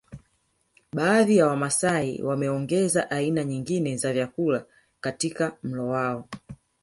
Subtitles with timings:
[0.93, 4.65] Baadhi ya wamasai wameongeza aina nyingine za vyakula
[5.01, 6.29] katika mlo wao